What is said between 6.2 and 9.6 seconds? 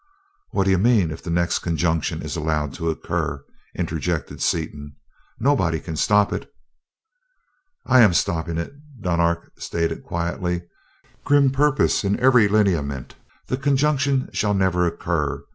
it." "I am stopping it," Dunark